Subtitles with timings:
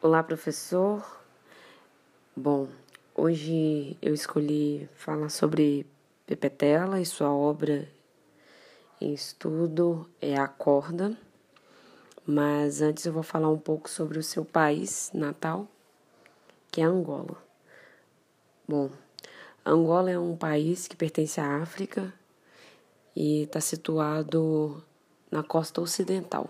[0.00, 1.04] Olá, professor.
[2.36, 2.68] Bom,
[3.16, 5.84] hoje eu escolhi falar sobre
[6.24, 7.90] Pepetela e sua obra
[9.00, 11.18] em estudo é a corda.
[12.24, 15.66] Mas antes eu vou falar um pouco sobre o seu país natal,
[16.70, 17.36] que é Angola.
[18.68, 18.90] Bom,
[19.66, 22.14] Angola é um país que pertence à África
[23.16, 24.80] e está situado
[25.28, 26.48] na costa ocidental.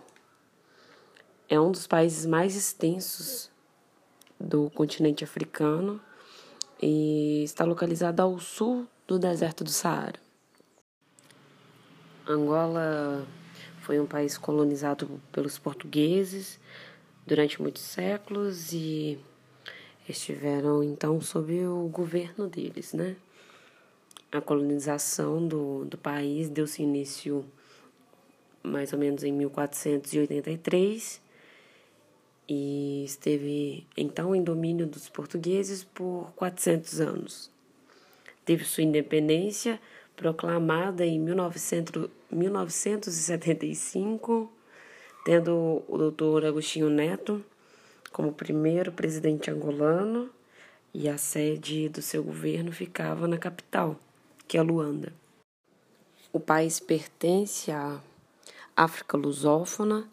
[1.51, 3.51] É um dos países mais extensos
[4.39, 5.99] do continente africano
[6.81, 10.21] e está localizado ao sul do deserto do Saara.
[12.29, 13.27] Angola
[13.81, 16.61] foi um país colonizado pelos portugueses
[17.27, 19.19] durante muitos séculos e
[20.07, 23.17] estiveram então sob o governo deles, né?
[24.31, 27.43] A colonização do, do país deu-se início
[28.63, 31.27] mais ou menos em 1483
[32.49, 37.51] e esteve então em domínio dos portugueses por 400 anos.
[38.45, 39.81] Teve sua independência
[40.17, 44.51] proclamada em 1900, 1975,
[45.25, 47.45] tendo o doutor Agostinho Neto
[48.11, 50.31] como primeiro presidente angolano
[50.95, 54.01] e a sede do seu governo ficava na capital,
[54.47, 55.13] que é Luanda.
[56.33, 58.01] O país pertence à
[58.75, 60.09] África lusófona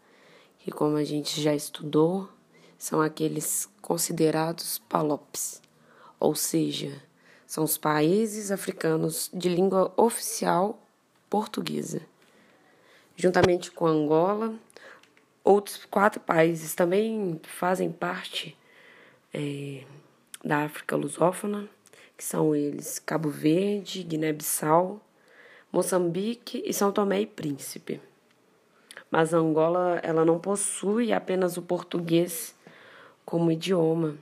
[0.65, 2.27] que, como a gente já estudou,
[2.75, 5.61] são aqueles considerados PALOPs,
[6.19, 7.03] ou seja,
[7.45, 10.81] são os países africanos de língua oficial
[11.29, 12.01] portuguesa.
[13.15, 14.55] Juntamente com Angola,
[15.43, 18.57] outros quatro países também fazem parte
[19.31, 19.83] é,
[20.43, 21.69] da África lusófona,
[22.17, 24.99] que são eles Cabo Verde, Guiné-Bissau,
[25.71, 28.01] Moçambique e São Tomé e Príncipe
[29.09, 32.55] mas Angola ela não possui apenas o português
[33.25, 34.15] como idioma.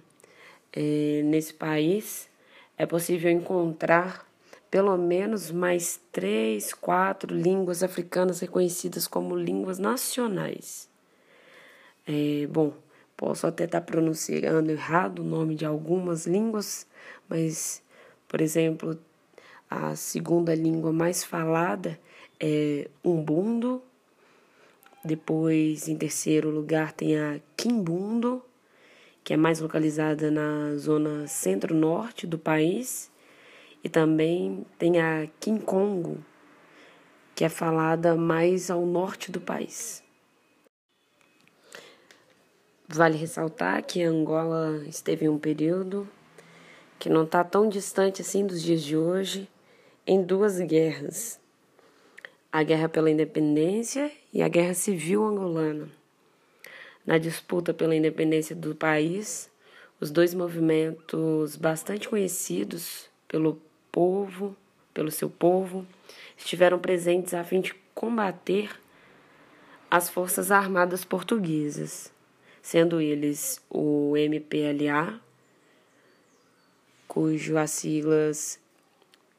[0.72, 2.30] É, nesse país
[2.78, 4.26] é possível encontrar
[4.74, 10.90] pelo menos mais três, quatro línguas africanas reconhecidas como línguas nacionais.
[12.08, 12.74] É, bom,
[13.16, 16.88] posso até estar pronunciando errado o nome de algumas línguas,
[17.30, 17.84] mas,
[18.28, 19.00] por exemplo,
[19.70, 22.00] a segunda língua mais falada
[22.40, 23.82] é umbundo,
[25.04, 28.42] depois, em terceiro lugar, tem a Quimbundo,
[29.22, 33.12] que é mais localizada na zona centro-norte do país.
[33.84, 36.24] E também tem a Quincongo,
[37.36, 40.02] que é falada mais ao norte do país.
[42.88, 46.08] Vale ressaltar que Angola esteve em um período
[46.98, 49.50] que não está tão distante assim dos dias de hoje,
[50.08, 51.43] em duas guerras
[52.54, 55.90] a guerra pela independência e a guerra civil angolana.
[57.04, 59.50] Na disputa pela independência do país,
[60.00, 63.60] os dois movimentos bastante conhecidos pelo
[63.92, 64.56] povo,
[64.94, 65.84] pelo seu povo,
[66.38, 68.70] estiveram presentes a fim de combater
[69.90, 72.14] as forças armadas portuguesas,
[72.62, 75.20] sendo eles o MPLA,
[77.08, 78.60] cujo as siglas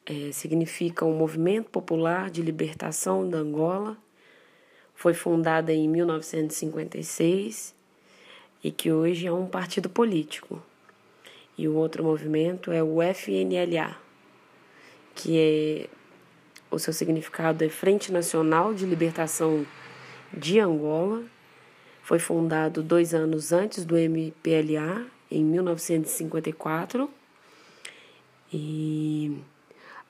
[0.07, 3.97] é, significa um movimento popular de libertação da Angola.
[4.95, 7.75] Foi fundada em 1956
[8.63, 10.63] e que hoje é um partido político.
[11.57, 13.97] E o outro movimento é o FNLA,
[15.15, 15.89] que é
[16.71, 19.65] o seu significado é Frente Nacional de Libertação
[20.33, 21.23] de Angola.
[22.03, 27.09] Foi fundado dois anos antes do MPLA, em 1954.
[28.53, 29.39] E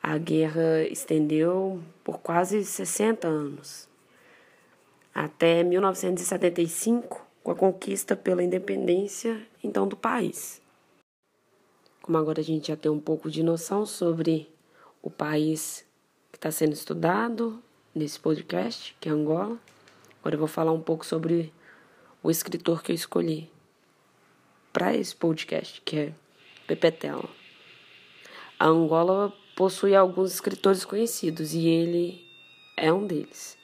[0.06, 3.88] a guerra estendeu por quase 60 anos,
[5.14, 10.60] até 1975, com a conquista pela independência então do país.
[12.02, 14.52] Como agora a gente já tem um pouco de noção sobre
[15.00, 15.86] o país
[16.30, 17.62] que está sendo estudado
[17.94, 19.58] nesse podcast, que é Angola,
[20.20, 21.50] agora eu vou falar um pouco sobre
[22.22, 23.50] o escritor que eu escolhi
[24.70, 26.14] para esse podcast, que é
[26.66, 27.30] Pepetela.
[28.58, 32.22] A Angola possui alguns escritores conhecidos e ele
[32.76, 33.56] é um deles.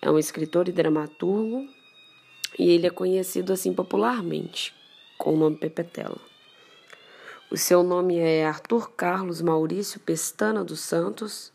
[0.00, 1.68] É um escritor e dramaturgo
[2.58, 4.74] e ele é conhecido assim popularmente
[5.18, 6.18] com o nome Pepetela.
[7.50, 11.52] O seu nome é Arthur Carlos Maurício Pestana dos Santos.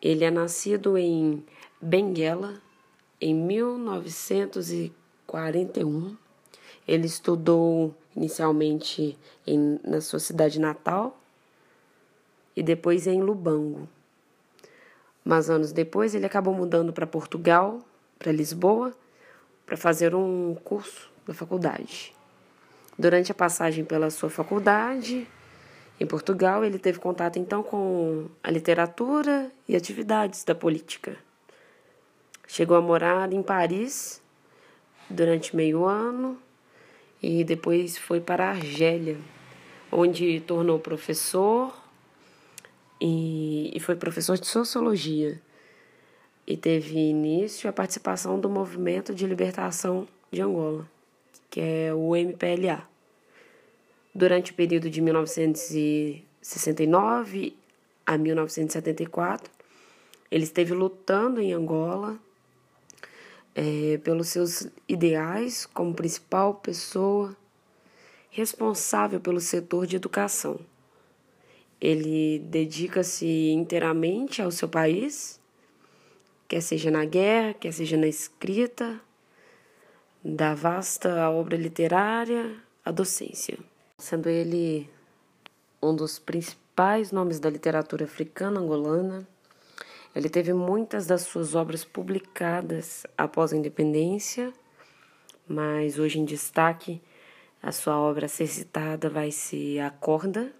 [0.00, 1.44] Ele é nascido em
[1.80, 2.62] Benguela
[3.20, 6.16] em 1941.
[6.86, 11.18] Ele estudou inicialmente em, na sua cidade natal,
[12.56, 13.88] e depois em Lubango.
[15.24, 17.80] Mas anos depois ele acabou mudando para Portugal,
[18.18, 18.92] para Lisboa,
[19.64, 22.14] para fazer um curso da faculdade.
[22.98, 25.26] Durante a passagem pela sua faculdade
[25.98, 31.16] em Portugal, ele teve contato então com a literatura e atividades da política.
[32.46, 34.20] Chegou a morar em Paris
[35.08, 36.38] durante meio ano
[37.22, 39.16] e depois foi para a Argélia,
[39.90, 41.83] onde tornou professor
[43.00, 45.42] e, foi professor de sociologia
[46.46, 50.88] e teve início a participação do movimento de libertação de Angola,
[51.50, 52.88] que é o MPLA.
[54.14, 57.56] Durante o período de 1969
[58.06, 59.50] a 1974,
[60.30, 62.16] ele esteve lutando em Angola
[63.54, 67.36] é, pelos seus ideais como principal pessoa
[68.30, 70.58] responsável pelo setor de educação.
[71.84, 75.40] Ele dedica-se inteiramente ao seu país,
[76.48, 79.00] quer seja na guerra, quer seja na escrita,
[80.24, 83.58] da vasta obra literária à docência,
[83.98, 84.88] sendo ele
[85.82, 89.28] um dos principais nomes da literatura africana angolana
[90.14, 94.52] ele teve muitas das suas obras publicadas após a independência,
[95.48, 97.02] mas hoje em destaque
[97.60, 100.52] a sua obra a ser citada vai ser A Corda,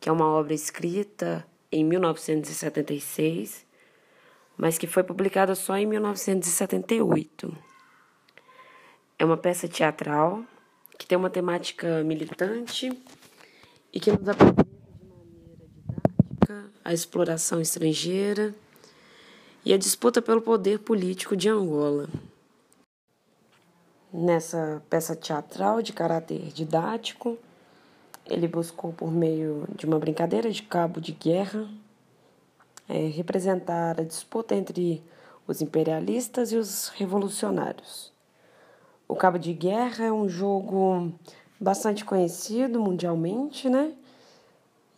[0.00, 3.66] que é uma obra escrita em 1976,
[4.56, 7.56] mas que foi publicada só em 1978.
[9.18, 10.44] É uma peça teatral
[10.98, 12.90] que tem uma temática militante
[13.92, 14.66] e que nos apresenta
[16.84, 18.54] a exploração estrangeira
[19.64, 22.08] e a disputa pelo poder político de Angola.
[24.12, 27.38] Nessa peça teatral de caráter didático,
[28.28, 31.68] ele buscou, por meio de uma brincadeira de cabo de guerra,
[32.88, 35.02] é, representar a disputa entre
[35.46, 38.12] os imperialistas e os revolucionários.
[39.06, 41.12] O cabo de guerra é um jogo
[41.58, 43.94] bastante conhecido mundialmente, né?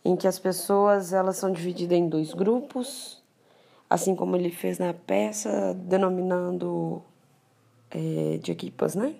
[0.03, 3.21] em que as pessoas elas são divididas em dois grupos,
[3.89, 7.01] assim como ele fez na peça, denominando
[7.89, 9.15] é, de equipas, né?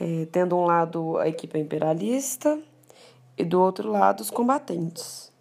[0.00, 2.58] É, tendo um lado a equipe imperialista
[3.36, 5.32] e do outro lado os combatentes.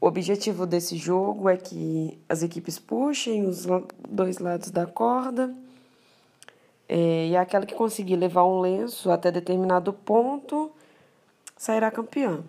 [0.00, 3.66] O objetivo desse jogo é que as equipes puxem os
[4.08, 5.52] dois lados da corda
[6.88, 10.70] é, e aquela que conseguir levar um lenço até determinado ponto
[11.56, 12.42] sairá campeã.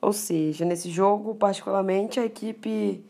[0.00, 3.04] Ou seja, nesse jogo, particularmente, a equipe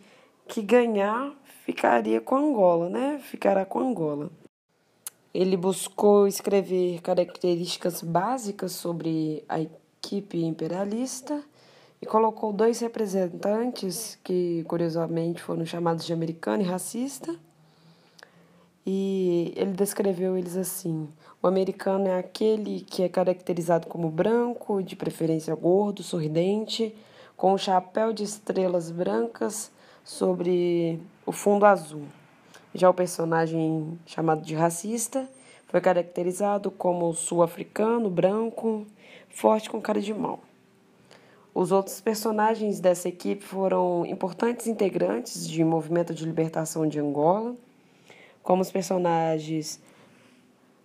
[0.46, 1.32] que ganhar
[1.64, 3.18] ficaria com Angola, né?
[3.22, 4.30] Ficará com Angola.
[5.34, 11.42] Ele buscou escrever características básicas sobre a equipe imperialista
[12.00, 17.34] e colocou dois representantes que, curiosamente, foram chamados de americano e racista.
[18.84, 21.08] E ele descreveu eles assim:
[21.40, 26.94] o americano é aquele que é caracterizado como branco, de preferência gordo, sorridente,
[27.36, 29.70] com um chapéu de estrelas brancas
[30.04, 32.02] sobre o fundo azul.
[32.74, 35.28] Já o personagem chamado de racista
[35.68, 38.86] foi caracterizado como sul-africano, branco,
[39.28, 40.40] forte com cara de mal.
[41.54, 47.54] Os outros personagens dessa equipe foram importantes integrantes de movimento de libertação de Angola,
[48.42, 49.78] como os personagens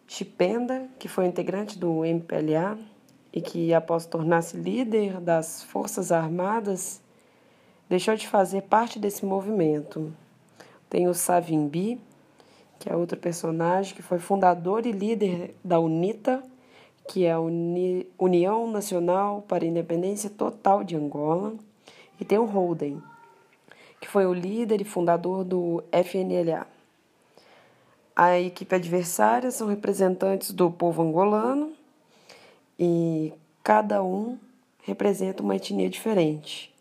[0.05, 2.77] Chipenda, que foi integrante do MPLA
[3.31, 7.01] e que, após tornar-se líder das Forças Armadas,
[7.89, 10.13] deixou de fazer parte desse movimento.
[10.89, 11.99] Tem o Savimbi,
[12.79, 16.43] que é outro personagem que foi fundador e líder da UNITA,
[17.07, 21.53] que é a Uni União Nacional para a Independência Total de Angola,
[22.19, 23.01] e tem o Holden,
[23.99, 26.67] que foi o líder e fundador do FNLA.
[28.15, 31.71] A equipe adversária são representantes do povo angolano
[32.79, 33.31] e
[33.63, 34.37] cada um
[34.81, 36.73] representa uma etnia diferente.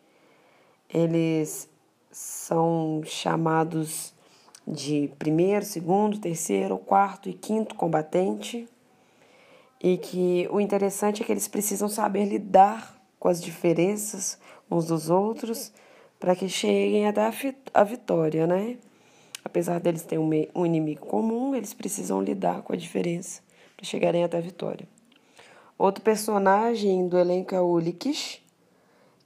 [0.89, 1.69] Eles
[2.17, 4.15] são chamados
[4.67, 8.67] de primeiro, segundo, terceiro, quarto e quinto combatente.
[9.79, 14.39] E que o interessante é que eles precisam saber lidar com as diferenças
[14.71, 15.71] uns dos outros
[16.19, 17.31] para que cheguem até
[17.75, 18.79] a vitória, né?
[19.45, 23.43] Apesar deles terem um inimigo comum, eles precisam lidar com a diferença
[23.77, 24.89] para chegarem até a vitória.
[25.77, 28.43] Outro personagem do elenco é o Likish,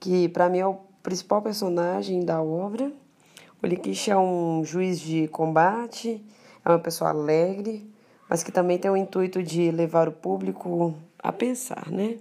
[0.01, 2.93] que para mim é o principal personagem da obra.
[3.63, 6.25] O Likish é um juiz de combate,
[6.65, 7.89] é uma pessoa alegre,
[8.29, 12.19] mas que também tem o intuito de levar o público a pensar, né?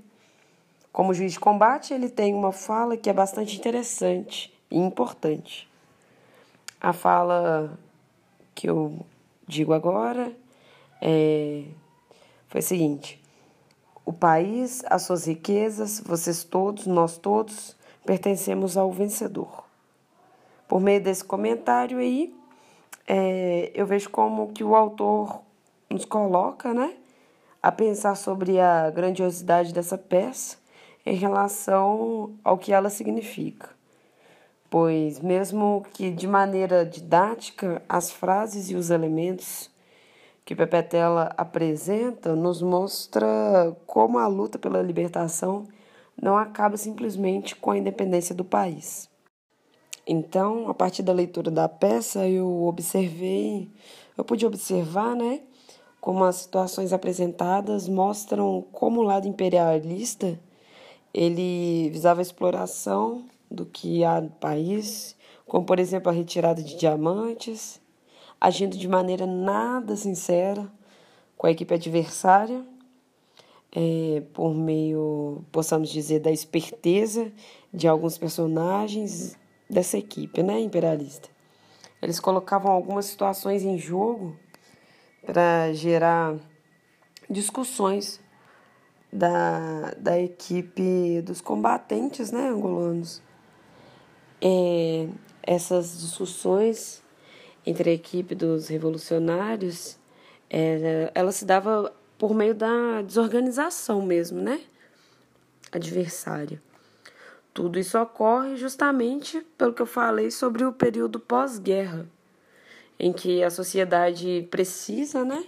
[0.92, 5.70] Como juiz de combate, ele tem uma fala que é bastante interessante e importante.
[6.82, 7.78] A fala
[8.56, 9.06] que eu
[9.48, 10.34] digo agora
[11.02, 11.64] é,
[12.48, 13.22] foi o seguinte:
[14.06, 17.76] o país, as suas riquezas, vocês todos, nós todos,
[18.06, 19.64] pertencemos ao vencedor.
[20.68, 22.34] Por meio desse comentário aí,
[23.08, 25.42] é, eu vejo como que o autor
[25.90, 26.94] nos coloca, né,
[27.62, 30.58] a pensar sobre a grandiosidade dessa peça
[31.06, 33.70] em relação ao que ela significa.
[34.70, 39.72] Pois, mesmo que de maneira didática, as frases e os elementos
[40.46, 45.68] que Pepetela apresenta nos mostra como a luta pela libertação
[46.22, 49.10] não acaba simplesmente com a independência do país.
[50.08, 53.70] Então, a partir da leitura da peça, eu observei,
[54.18, 55.42] eu pude observar, né,
[56.02, 60.40] como as situações apresentadas mostram como o lado imperialista
[61.14, 66.76] ele visava a exploração do que há no país, como por exemplo a retirada de
[66.76, 67.82] diamantes,
[68.40, 70.72] agindo de maneira nada sincera
[71.38, 72.64] com a equipe adversária,
[73.72, 77.32] é, por meio, possamos dizer, da esperteza
[77.74, 79.38] de alguns personagens
[79.70, 81.30] dessa equipe né, imperialista.
[82.02, 84.36] Eles colocavam algumas situações em jogo
[85.26, 86.36] para gerar
[87.30, 88.20] discussões
[89.12, 93.22] da, da equipe dos combatentes né, angolanos.
[94.42, 95.08] É,
[95.44, 97.04] essas discussões
[97.66, 100.00] entre a equipe dos revolucionários,
[100.50, 104.62] é, ela se dava por meio da desorganização mesmo, né?
[105.72, 106.62] Adversária.
[107.52, 112.08] Tudo isso ocorre justamente pelo que eu falei sobre o período pós-guerra,
[113.00, 115.44] em que a sociedade precisa, né,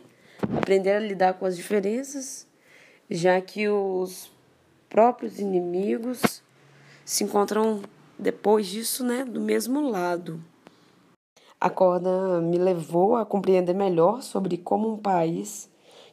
[0.57, 2.49] aprender a lidar com as diferenças
[3.13, 4.31] já que os
[4.89, 6.41] próprios inimigos
[7.03, 7.81] se encontram
[8.17, 10.41] depois disso, né, do mesmo lado.
[11.59, 15.69] A corda me levou a compreender melhor sobre como um país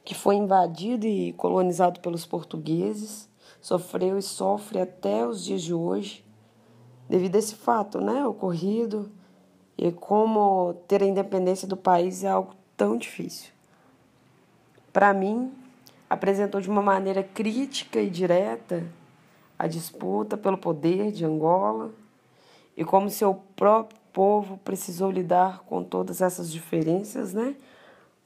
[0.09, 3.29] que foi invadido e colonizado pelos portugueses
[3.61, 6.25] sofreu e sofre até os dias de hoje
[7.07, 9.13] devido a esse fato, né, ocorrido
[9.77, 13.53] e como ter a independência do país é algo tão difícil.
[14.95, 15.53] Para mim,
[16.09, 18.87] apresentou de uma maneira crítica e direta
[19.59, 21.91] a disputa pelo poder de Angola
[22.75, 27.55] e como seu próprio povo precisou lidar com todas essas diferenças, né,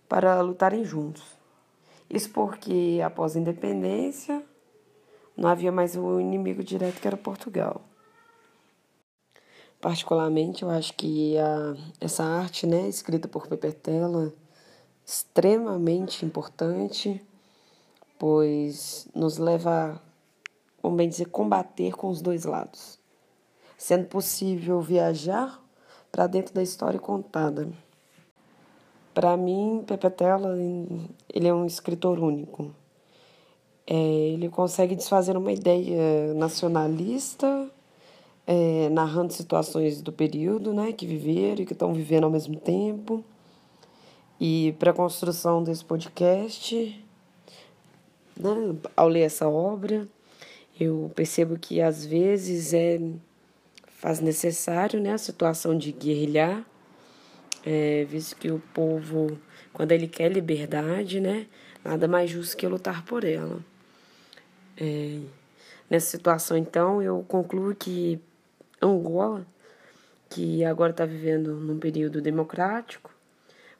[0.08, 1.41] para lutarem juntos.
[2.12, 4.44] Isso porque após a independência
[5.36, 7.80] não havia mais um inimigo direto que era Portugal.
[9.80, 14.32] Particularmente, eu acho que a, essa arte, né, escrita por Pepetela,
[15.04, 17.20] extremamente importante
[18.22, 20.00] pois nos leva,
[20.80, 22.96] como bem dizer, combater com os dois lados,
[23.76, 25.60] sendo possível viajar
[26.12, 27.68] para dentro da história contada.
[29.14, 30.56] Para mim, Pepe Tela,
[31.32, 32.74] ele é um escritor único.
[33.86, 37.68] É, ele consegue desfazer uma ideia nacionalista,
[38.46, 43.24] é, narrando situações do período né, que viveram e que estão vivendo ao mesmo tempo.
[44.40, 47.04] E para a construção desse podcast,
[48.36, 48.74] né?
[48.96, 50.08] Ao ler essa obra,
[50.78, 53.00] eu percebo que às vezes é
[53.86, 56.66] faz necessário né, a situação de guerrilhar,
[57.64, 59.38] é, visto que o povo,
[59.72, 61.46] quando ele quer liberdade, né,
[61.84, 63.60] nada mais justo que lutar por ela.
[64.76, 65.20] É,
[65.88, 68.20] nessa situação, então, eu concluo que
[68.80, 69.46] Angola,
[70.28, 73.14] que agora está vivendo num período democrático,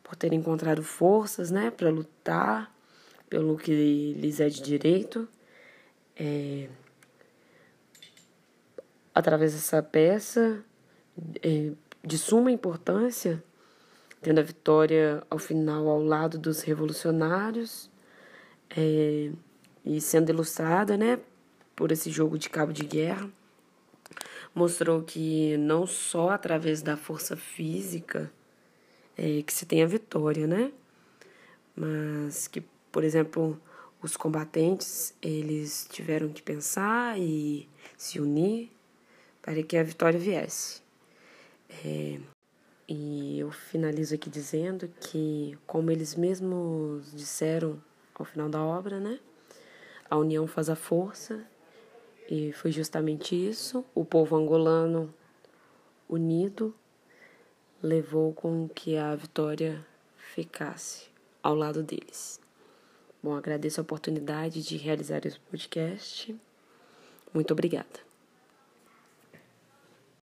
[0.03, 2.73] por ter encontrado forças né, para lutar
[3.29, 5.27] pelo que lhes é de direito.
[6.15, 6.69] É,
[9.15, 10.63] através dessa peça
[11.43, 11.73] é,
[12.05, 13.43] de suma importância,
[14.23, 17.91] tendo a vitória ao final ao lado dos revolucionários
[18.71, 19.31] é,
[19.85, 21.19] e sendo ilustrada né,
[21.77, 23.29] por esse jogo de cabo de guerra,
[24.55, 28.33] mostrou que não só através da força física
[29.17, 30.73] é, que se tem a vitória, né?
[31.75, 32.63] Mas que
[32.93, 33.59] por exemplo,
[34.03, 38.71] os combatentes, eles tiveram que pensar e se unir
[39.41, 40.83] para que a vitória viesse.
[41.83, 42.21] É,
[42.89, 47.83] e eu finalizo aqui dizendo que, como eles mesmos disseram
[48.15, 49.19] ao final da obra, né?
[50.09, 51.45] A união faz a força,
[52.31, 53.85] e foi justamente isso.
[53.95, 55.13] O povo angolano
[56.09, 56.75] unido
[57.83, 59.85] levou com que a vitória
[60.17, 61.09] ficasse
[61.43, 62.41] ao lado deles.
[63.23, 66.35] Bom, agradeço a oportunidade de realizar esse podcast.
[67.35, 68.12] Muito obrigada.